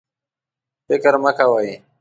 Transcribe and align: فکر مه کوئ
فکر 0.87 1.13
مه 1.23 1.31
کوئ 1.37 1.69